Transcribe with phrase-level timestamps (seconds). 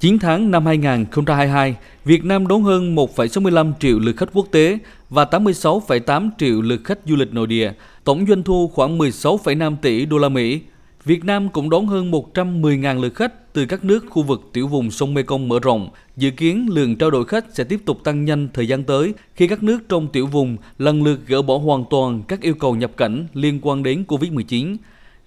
[0.00, 4.78] 9 tháng năm 2022, Việt Nam đón hơn 1,65 triệu lượt khách quốc tế
[5.10, 7.72] và 86,8 triệu lượt khách du lịch nội địa,
[8.04, 10.60] tổng doanh thu khoảng 16,5 tỷ đô la Mỹ.
[11.04, 14.90] Việt Nam cũng đón hơn 110.000 lượt khách từ các nước khu vực tiểu vùng
[14.90, 15.88] sông Mekong mở rộng.
[16.16, 19.48] Dự kiến lượng trao đổi khách sẽ tiếp tục tăng nhanh thời gian tới khi
[19.48, 22.96] các nước trong tiểu vùng lần lượt gỡ bỏ hoàn toàn các yêu cầu nhập
[22.96, 24.76] cảnh liên quan đến Covid-19.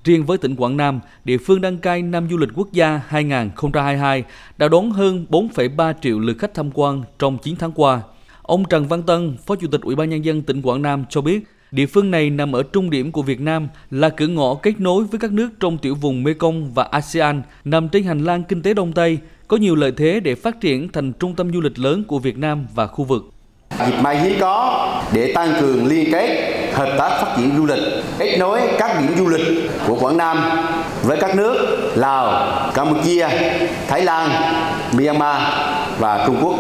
[0.03, 4.23] Riêng với tỉnh Quảng Nam, địa phương đăng cai năm du lịch quốc gia 2022
[4.57, 8.01] đã đón hơn 4,3 triệu lượt khách tham quan trong 9 tháng qua.
[8.41, 11.21] Ông Trần Văn Tân, Phó Chủ tịch Ủy ban nhân dân tỉnh Quảng Nam cho
[11.21, 14.79] biết, địa phương này nằm ở trung điểm của Việt Nam, là cửa ngõ kết
[14.79, 18.61] nối với các nước trong tiểu vùng Mekong và ASEAN, nằm trên hành lang kinh
[18.61, 21.79] tế Đông Tây, có nhiều lợi thế để phát triển thành trung tâm du lịch
[21.79, 23.33] lớn của Việt Nam và khu vực.
[23.79, 27.79] Dịp may hiếm có để tăng cường liên kết, hợp tác phát triển du lịch,
[28.19, 30.37] kết nối các điểm du lịch của Quảng Nam
[31.03, 33.27] với các nước Lào, Campuchia,
[33.87, 34.29] Thái Lan,
[34.97, 35.41] Myanmar
[35.99, 36.55] và Trung Quốc.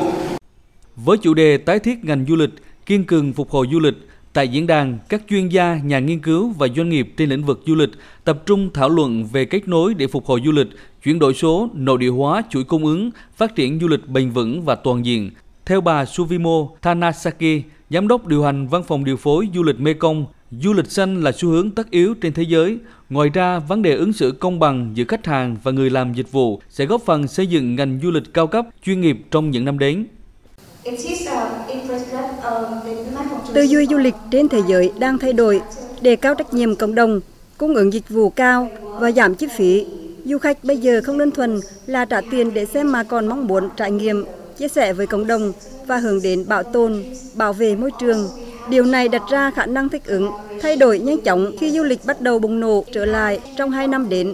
[0.95, 2.49] Với chủ đề tái thiết ngành du lịch,
[2.85, 3.95] kiên cường phục hồi du lịch,
[4.33, 7.61] Tại diễn đàn, các chuyên gia, nhà nghiên cứu và doanh nghiệp trên lĩnh vực
[7.65, 7.89] du lịch
[8.23, 10.67] tập trung thảo luận về kết nối để phục hồi du lịch,
[11.03, 14.61] chuyển đổi số, nội địa hóa chuỗi cung ứng, phát triển du lịch bền vững
[14.61, 15.31] và toàn diện,
[15.65, 20.25] theo bà Suvimo Thanasaki, Giám đốc điều hành Văn phòng điều phối du lịch Mekong,
[20.51, 22.77] du lịch xanh là xu hướng tất yếu trên thế giới.
[23.09, 26.31] Ngoài ra, vấn đề ứng xử công bằng giữa khách hàng và người làm dịch
[26.31, 29.65] vụ sẽ góp phần xây dựng ngành du lịch cao cấp, chuyên nghiệp trong những
[29.65, 30.05] năm đến.
[33.53, 35.61] Tư duy du lịch trên thế giới đang thay đổi,
[36.01, 37.19] đề cao trách nhiệm cộng đồng,
[37.57, 39.85] cung ứng dịch vụ cao và giảm chi phí.
[40.25, 43.47] Du khách bây giờ không đơn thuần là trả tiền để xem mà còn mong
[43.47, 44.25] muốn trải nghiệm
[44.57, 45.51] chia sẻ với cộng đồng
[45.87, 47.03] và hướng đến bảo tồn,
[47.35, 48.29] bảo vệ môi trường.
[48.69, 51.99] Điều này đặt ra khả năng thích ứng, thay đổi nhanh chóng khi du lịch
[52.05, 54.33] bắt đầu bùng nổ trở lại trong hai năm đến.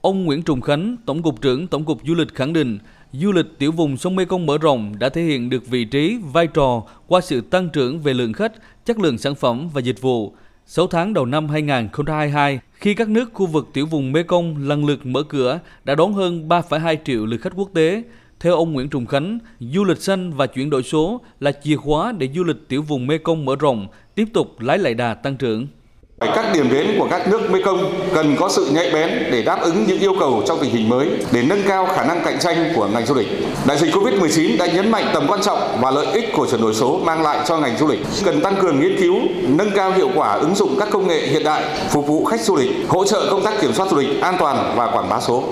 [0.00, 2.78] Ông Nguyễn Trùng Khánh, Tổng cục trưởng Tổng cục Du lịch khẳng định,
[3.12, 6.46] du lịch tiểu vùng sông Mekong mở rộng đã thể hiện được vị trí, vai
[6.46, 8.52] trò qua sự tăng trưởng về lượng khách,
[8.84, 10.32] chất lượng sản phẩm và dịch vụ.
[10.66, 15.06] 6 tháng đầu năm 2022, khi các nước khu vực tiểu vùng Mekong lần lượt
[15.06, 18.02] mở cửa đã đón hơn 3,2 triệu lượt khách quốc tế.
[18.40, 22.12] Theo ông Nguyễn Trùng Khánh, du lịch xanh và chuyển đổi số là chìa khóa
[22.18, 25.66] để du lịch tiểu vùng Mekong mở rộng, tiếp tục lái lại đà tăng trưởng.
[26.20, 29.84] Các điểm đến của các nước Mekong cần có sự nhạy bén để đáp ứng
[29.86, 32.88] những yêu cầu trong tình hình mới để nâng cao khả năng cạnh tranh của
[32.88, 33.28] ngành du lịch.
[33.66, 36.74] Đại dịch Covid-19 đã nhấn mạnh tầm quan trọng và lợi ích của chuyển đổi
[36.74, 38.00] số mang lại cho ngành du lịch.
[38.24, 39.16] Cần tăng cường nghiên cứu,
[39.48, 42.56] nâng cao hiệu quả ứng dụng các công nghệ hiện đại phục vụ khách du
[42.56, 45.44] lịch, hỗ trợ công tác kiểm soát du lịch an toàn và quảng bá số.